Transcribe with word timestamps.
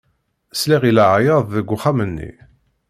Sliɣ 0.59 0.83
i 0.89 0.91
leɛyaḍ 0.97 1.43
deg 1.55 1.67
uxxam-nni. 1.75 2.31